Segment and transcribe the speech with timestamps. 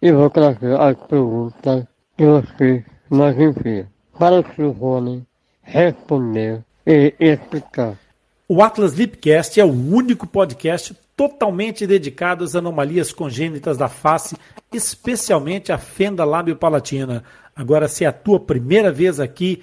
[0.00, 1.84] e vou trazer as perguntas
[2.16, 4.70] que você nos envia para o Sr.
[4.78, 5.26] Rony
[5.62, 7.96] responder e explicar.
[8.48, 14.36] O Atlas Lipcast é o único podcast totalmente dedicado às anomalias congênitas da face,
[14.72, 17.22] especialmente a fenda lábio-palatina.
[17.54, 19.62] Agora, se é a tua primeira vez aqui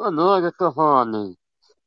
[0.00, 0.68] Boa noite, Dr.
[0.72, 1.36] Rony.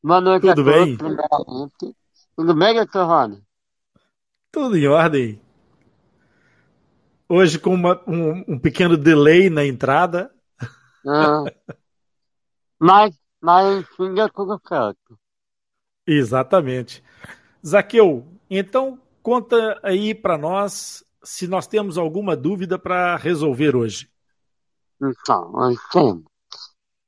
[0.04, 0.98] Boa noite Tudo a todos, bem?
[0.98, 1.98] primeiramente.
[2.36, 3.00] Tudo bem, Dr.
[3.00, 3.44] Rony?
[4.52, 5.42] Tudo em ordem.
[7.28, 10.32] Hoje com uma- um, um pequeno delay na entrada.
[11.08, 11.44] Ah.
[12.78, 15.18] mas, mas, enfim, deu tudo certo.
[16.06, 17.04] Exatamente.
[17.66, 24.08] Zaqueu, então conta aí para nós se nós temos alguma dúvida para resolver hoje.
[25.02, 26.24] Então, nós temos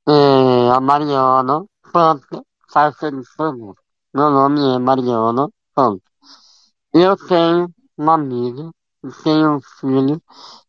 [0.08, 3.80] é, a Mariana Panta faz seguinte pergunta.
[4.14, 6.02] Meu nome é Mariana Panta.
[6.92, 8.70] Eu tenho uma amiga
[9.04, 10.22] e tenho um filho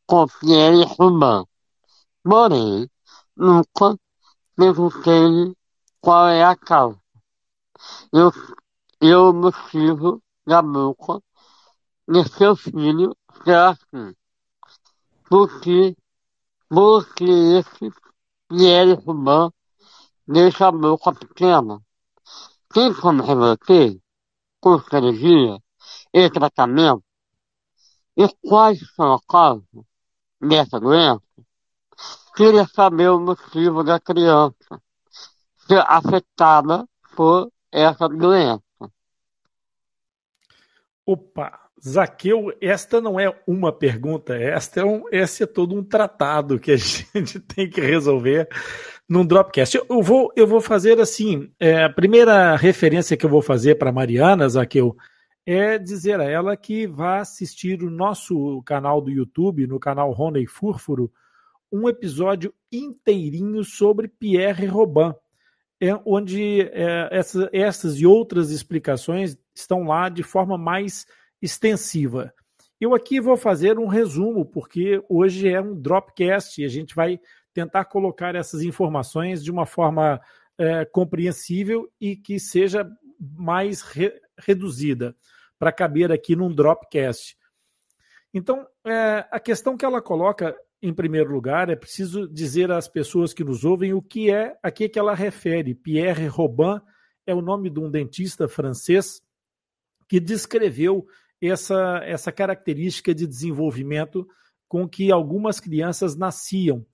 [0.05, 1.45] com Pierre Ruban.
[2.23, 2.89] Porém,
[3.35, 3.97] nunca
[4.55, 5.55] perguntei
[6.01, 6.99] qual é a causa.
[8.11, 8.31] Eu,
[9.01, 11.21] eu motivo da boca
[12.07, 14.15] de seu filho ser assim.
[15.29, 15.95] Porque,
[16.69, 17.91] porque esse
[18.49, 19.51] Pierre Ruban
[20.27, 21.81] deixa a boca pequena.
[22.69, 23.99] Tem como reverter
[24.59, 25.61] com cirurgia
[26.13, 27.03] e tratamento?
[28.15, 29.85] E quais são as causas
[30.41, 31.21] dessa doença?
[32.35, 34.81] Queria saber o motivo da criança
[35.67, 38.63] ser afetada por essa doença.
[41.05, 46.59] Opa, Zaqueu, esta não é uma pergunta, esta é um, esse é todo um tratado
[46.59, 48.47] que a gente tem que resolver
[49.07, 49.79] num Dropcast.
[49.89, 53.91] Eu, vou, eu vou fazer assim, é, a primeira referência que eu vou fazer para
[53.91, 54.95] Mariana, Zaqueu,
[55.45, 60.45] é dizer a ela que vá assistir o nosso canal do YouTube, no canal Rony
[60.45, 61.11] Furfuro,
[61.71, 65.13] um episódio inteirinho sobre Pierre Robin,
[65.79, 71.05] é, onde é, essa, essas e outras explicações estão lá de forma mais
[71.41, 72.33] extensiva.
[72.79, 77.19] Eu aqui vou fazer um resumo, porque hoje é um Dropcast e a gente vai
[77.53, 80.21] tentar colocar essas informações de uma forma
[80.57, 82.87] é, compreensível e que seja
[83.19, 85.15] mais re reduzida
[85.57, 87.35] para caber aqui num Dropcast.
[88.31, 93.33] Então, é, a questão que ela coloca em primeiro lugar, é preciso dizer às pessoas
[93.33, 95.73] que nos ouvem o que é a que, que ela refere.
[95.73, 96.79] Pierre Robin
[97.25, 99.21] é o nome de um dentista francês
[100.07, 101.07] que descreveu
[101.41, 104.27] essa, essa característica de desenvolvimento
[104.67, 106.85] com que algumas crianças nasciam.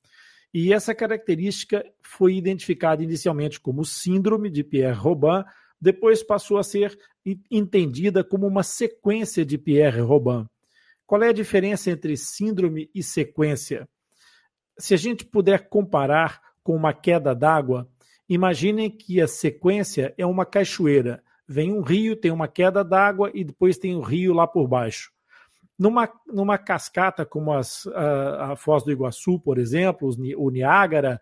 [0.54, 5.44] E essa característica foi identificada inicialmente como síndrome de Pierre Robin,
[5.82, 6.98] depois passou a ser
[7.52, 10.48] entendida como uma sequência de Pierre Robin.
[11.06, 13.88] Qual é a diferença entre síndrome e sequência?
[14.78, 17.90] Se a gente puder comparar com uma queda d'água,
[18.30, 21.22] imaginem que a sequência é uma cachoeira.
[21.48, 24.68] Vem um rio, tem uma queda d'água e depois tem o um rio lá por
[24.68, 25.12] baixo.
[25.78, 31.20] Numa, numa cascata como as, a, a Foz do Iguaçu, por exemplo, o Niágara,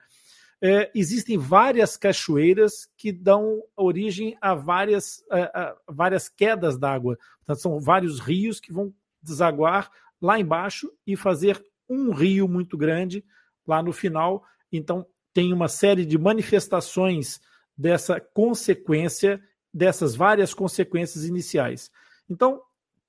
[0.62, 7.18] é, existem várias cachoeiras que dão origem a várias, a, a várias quedas d'água.
[7.40, 9.90] Portanto, são vários rios que vão desaguar
[10.22, 13.26] lá embaixo e fazer um rio muito grande
[13.66, 14.44] lá no final.
[14.72, 17.40] Então, tem uma série de manifestações
[17.76, 19.42] dessa consequência,
[19.74, 21.92] dessas várias consequências iniciais.
[22.30, 22.62] Então,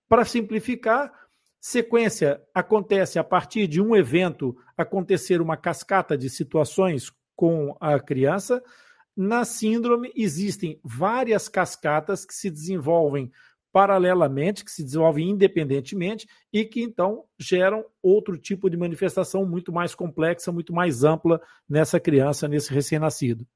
[0.09, 1.13] para simplificar,
[1.61, 8.63] sequência acontece a partir de um evento acontecer uma cascata de situações com a criança.
[9.17, 13.31] Na síndrome, existem várias cascatas que se desenvolvem
[13.73, 19.95] paralelamente, que se desenvolvem independentemente e que então geram outro tipo de manifestação muito mais
[19.95, 23.47] complexa, muito mais ampla nessa criança, nesse recém-nascido.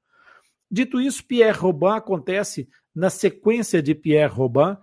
[0.69, 4.77] Dito isso, Pierre Robin acontece na sequência de Pierre Robin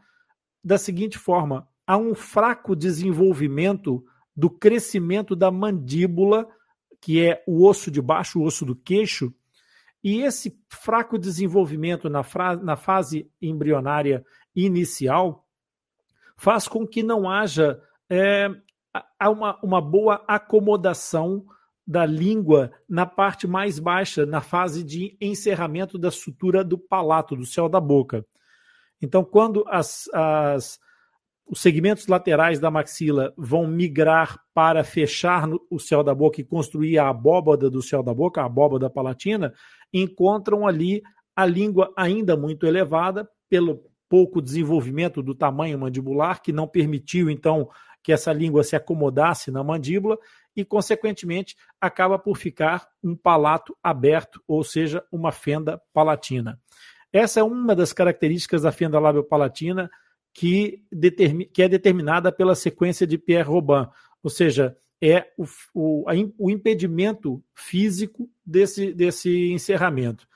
[0.63, 4.05] da seguinte forma: há um fraco desenvolvimento
[4.37, 6.49] do crescimento da mandíbula
[7.05, 9.31] que é o osso de baixo, o osso do queixo,
[10.03, 12.23] e esse fraco desenvolvimento na,
[12.63, 14.25] na fase embrionária
[14.57, 15.47] inicial
[16.35, 17.79] faz com que não haja
[18.09, 18.49] é,
[19.23, 21.45] uma, uma boa acomodação
[21.87, 27.45] da língua na parte mais baixa, na fase de encerramento da sutura do palato, do
[27.45, 28.25] céu da boca.
[29.03, 30.79] Então, quando as, as
[31.47, 36.99] os segmentos laterais da maxila vão migrar para fechar o céu da boca e construir
[36.99, 39.53] a abóbada do céu da boca, a abóbada palatina,
[39.93, 41.03] encontram ali
[41.37, 47.69] a língua ainda muito elevada pelo pouco desenvolvimento do tamanho mandibular, que não permitiu então
[48.03, 50.19] que essa língua se acomodasse na mandíbula
[50.57, 56.61] e, consequentemente, acaba por ficar um palato aberto, ou seja, uma fenda palatina.
[57.13, 59.91] Essa é uma das características da fenda lábio-palatina
[60.33, 60.83] que,
[61.53, 63.89] que é determinada pela sequência de Pierre Robin,
[64.23, 66.05] ou seja, é o, o,
[66.39, 70.27] o impedimento físico desse, desse encerramento.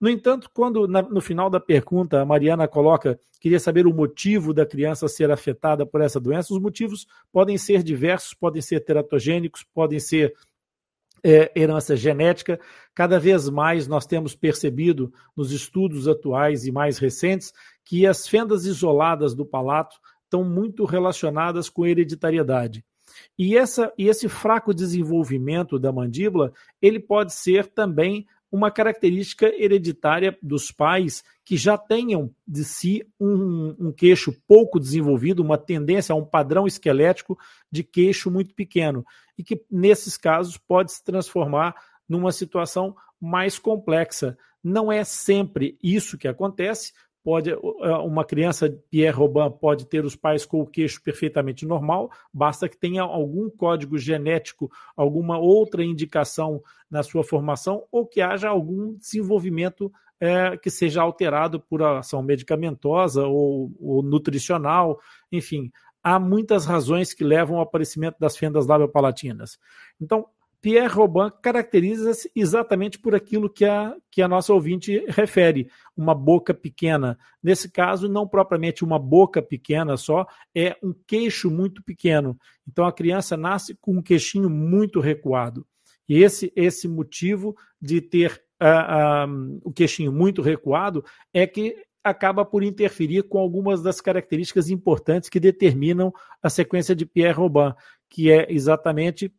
[0.00, 4.54] No entanto, quando na, no final da pergunta a Mariana coloca, queria saber o motivo
[4.54, 9.62] da criança ser afetada por essa doença, os motivos podem ser diversos, podem ser teratogênicos,
[9.74, 10.34] podem ser
[11.22, 12.58] é, herança genética.
[12.94, 17.52] Cada vez mais nós temos percebido nos estudos atuais e mais recentes
[17.84, 22.82] que as fendas isoladas do palato estão muito relacionadas com hereditariedade.
[23.38, 30.36] E, essa, e esse fraco desenvolvimento da mandíbula, ele pode ser também uma característica hereditária
[30.42, 36.16] dos pais que já tenham de si um, um, queixo pouco desenvolvido, uma tendência a
[36.16, 37.38] um padrão esquelético
[37.70, 39.04] de queixo muito pequeno,
[39.38, 41.74] e que, nesses casos, pode se transformar
[42.08, 44.36] numa situação mais complexa.
[44.62, 47.52] Não é sempre isso que acontece, pode
[48.04, 52.76] uma criança Pierre Robin pode ter os pais com o queixo perfeitamente normal, basta que
[52.76, 59.92] tenha algum código genético, alguma outra indicação na sua formação ou que haja algum desenvolvimento
[60.18, 65.00] é, que seja alterado por ação medicamentosa ou, ou nutricional,
[65.32, 69.58] enfim, há muitas razões que levam ao aparecimento das fendas labiopalatinas.
[70.00, 70.26] Então,
[70.60, 76.52] Pierre Robin caracteriza-se exatamente por aquilo que a, que a nossa ouvinte refere, uma boca
[76.52, 77.18] pequena.
[77.42, 82.38] Nesse caso, não propriamente uma boca pequena só, é um queixo muito pequeno.
[82.68, 85.66] Então a criança nasce com um queixinho muito recuado.
[86.08, 92.62] E esse, esse motivo de ter uh, o queixinho muito recuado é que acaba por
[92.62, 97.74] interferir com algumas das características importantes que determinam a sequência de Pierre Robin,
[98.08, 99.32] que é exatamente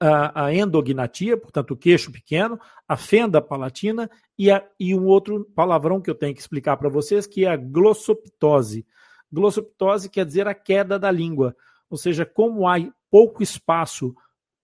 [0.00, 5.44] a, a endognatia, portanto, o queixo pequeno, a fenda palatina e, a, e um outro
[5.54, 8.86] palavrão que eu tenho que explicar para vocês, que é a glossoptose.
[9.32, 11.56] Glossoptose quer dizer a queda da língua,
[11.88, 12.76] ou seja, como há
[13.10, 14.14] pouco espaço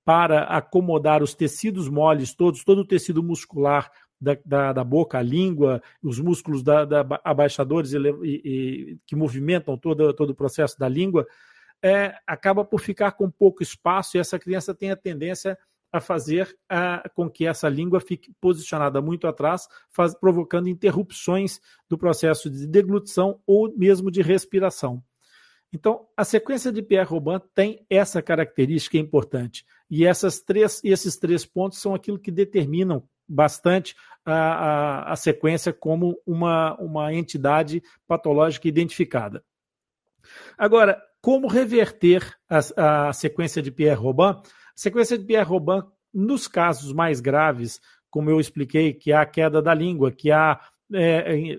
[0.04, 5.22] para acomodar os tecidos moles todos, todo o tecido muscular da, da, da, boca, a
[5.22, 10.88] língua, os músculos da, da abaixadores e, e, que movimentam todo, todo o processo da
[10.88, 11.26] língua,
[11.82, 15.58] é, acaba por ficar com pouco espaço e essa criança tem a tendência
[15.92, 21.98] a fazer a, com que essa língua fique posicionada muito atrás, faz, provocando interrupções do
[21.98, 25.02] processo de deglutição ou mesmo de respiração.
[25.70, 29.64] Então, a sequência de Pierre Robin tem essa característica importante.
[29.90, 35.72] E essas três, esses três pontos são aquilo que determinam bastante a, a, a sequência
[35.72, 39.42] como uma, uma entidade patológica identificada.
[40.56, 44.24] Agora, como reverter a, a sequência de Pierre Robin?
[44.24, 44.42] A
[44.74, 49.62] sequência de Pierre Robin, nos casos mais graves, como eu expliquei, que há a queda
[49.62, 50.60] da língua, que há
[50.92, 51.58] é,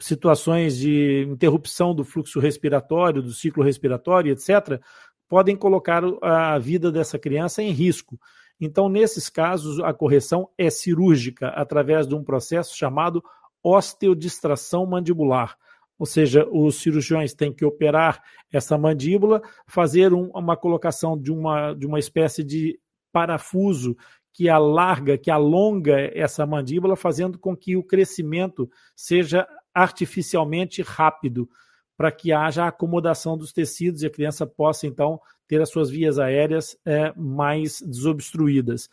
[0.00, 4.80] situações de interrupção do fluxo respiratório, do ciclo respiratório, etc.,
[5.28, 8.18] podem colocar a vida dessa criança em risco.
[8.60, 13.22] Então, nesses casos, a correção é cirúrgica através de um processo chamado
[13.62, 15.56] osteodistração mandibular.
[16.02, 18.20] Ou seja, os cirurgiões têm que operar
[18.52, 22.76] essa mandíbula, fazer um, uma colocação de uma, de uma espécie de
[23.12, 23.96] parafuso
[24.32, 31.48] que alarga, que alonga essa mandíbula, fazendo com que o crescimento seja artificialmente rápido,
[31.96, 36.18] para que haja acomodação dos tecidos e a criança possa, então, ter as suas vias
[36.18, 38.90] aéreas é, mais desobstruídas.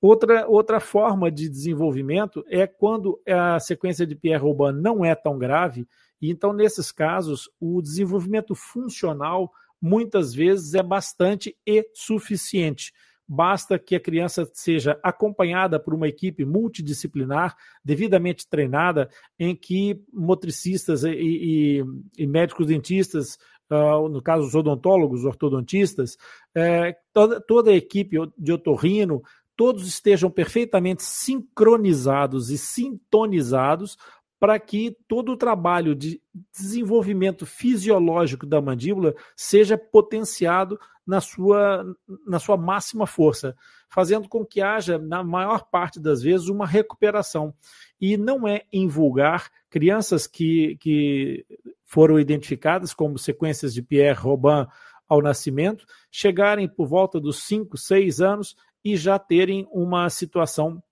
[0.00, 5.86] Outra, outra forma de desenvolvimento é quando a sequência de Pierre-Robin não é tão grave,
[6.20, 9.50] e então, nesses casos, o desenvolvimento funcional
[9.80, 12.92] muitas vezes é bastante e suficiente.
[13.26, 19.08] Basta que a criança seja acompanhada por uma equipe multidisciplinar, devidamente treinada,
[19.38, 21.84] em que motricistas e, e,
[22.18, 23.38] e médicos dentistas,
[23.70, 26.14] uh, no caso os odontólogos, ortodontistas,
[26.56, 29.22] uh, toda, toda a equipe de otorrino,
[29.56, 33.96] todos estejam perfeitamente sincronizados e sintonizados
[34.40, 36.20] para que todo o trabalho de
[36.50, 41.84] desenvolvimento fisiológico da mandíbula seja potenciado na sua,
[42.26, 43.54] na sua máxima força,
[43.90, 47.52] fazendo com que haja, na maior parte das vezes, uma recuperação.
[48.00, 51.44] E não é invulgar crianças que, que
[51.84, 54.66] foram identificadas como sequências de Pierre Robin
[55.06, 60.82] ao nascimento, chegarem por volta dos 5, 6 anos e já terem uma situação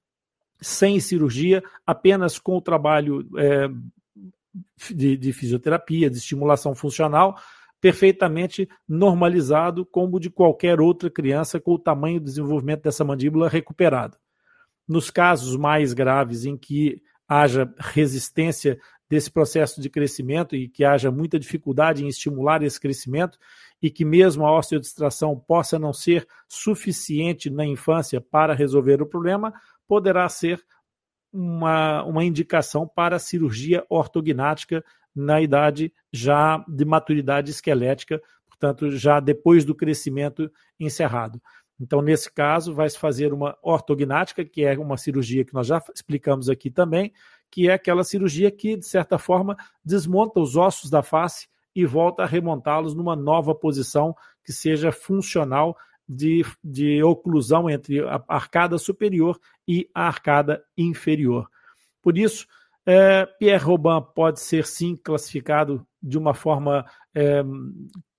[0.60, 3.68] sem cirurgia, apenas com o trabalho é,
[4.94, 7.38] de, de, fisioterapia, de estimulação funcional,
[7.80, 14.16] perfeitamente normalizado, como de qualquer outra criança com o tamanho de desenvolvimento dessa mandíbula recuperado.
[14.86, 21.10] Nos casos mais graves em que haja resistência desse processo de crescimento e que haja
[21.10, 23.38] muita dificuldade em estimular esse crescimento
[23.80, 29.52] e que mesmo a osteodistração possa não ser suficiente na infância para resolver o problema,
[29.88, 30.62] poderá ser
[31.32, 39.64] uma, uma indicação para cirurgia ortognática na idade já de maturidade esquelética, portanto, já depois
[39.64, 41.40] do crescimento encerrado.
[41.80, 45.82] Então, nesse caso, vai se fazer uma ortognática, que é uma cirurgia que nós já
[45.94, 47.12] explicamos aqui também,
[47.50, 52.24] que é aquela cirurgia que, de certa forma, desmonta os ossos da face e volta
[52.24, 54.14] a remontá-los numa nova posição
[54.44, 55.76] que seja funcional
[56.08, 61.48] de, de oclusão entre a arcada superior e a arcada inferior.
[62.02, 62.46] Por isso,
[62.86, 67.42] é, Pierre Robin pode ser sim classificado de uma forma é,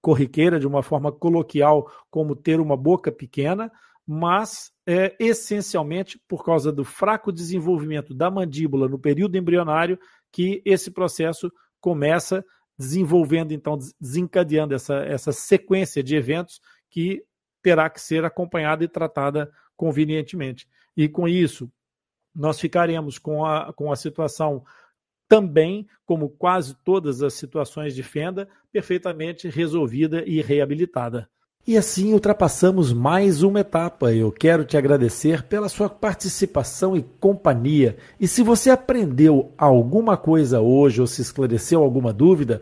[0.02, 3.72] corriqueira, de uma forma coloquial, como ter uma boca pequena,
[4.06, 10.00] mas é, essencialmente por causa do fraco desenvolvimento da mandíbula no período embrionário
[10.32, 12.46] que esse processo começa
[12.78, 17.24] desenvolvendo, então, desencadeando essa, essa sequência de eventos que
[17.62, 20.68] terá que ser acompanhada e tratada convenientemente.
[20.96, 21.72] E com isso,
[22.36, 24.64] nós ficaremos com a, com a situação
[25.28, 31.30] também, como quase todas as situações de fenda, perfeitamente resolvida e reabilitada.
[31.68, 34.12] E assim ultrapassamos mais uma etapa.
[34.12, 37.96] Eu quero te agradecer pela sua participação e companhia.
[38.20, 42.62] E se você aprendeu alguma coisa hoje ou se esclareceu alguma dúvida,